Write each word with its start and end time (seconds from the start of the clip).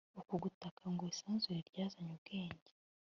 uku 0.19 0.33
gutaka 0.43 0.81
ngo 0.93 1.03
isanzure 1.13 1.59
ryanyaze 1.69 1.97
ubwenge 2.15 2.71